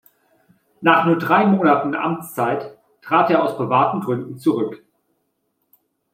Nach 0.81 1.05
nur 1.05 1.15
drei 1.19 1.45
Monaten 1.45 1.93
Amtszeit 1.93 2.75
trat 3.03 3.29
er 3.29 3.43
aus 3.43 3.55
privaten 3.55 3.99
Gründen 4.01 4.35
zurück. 4.39 4.83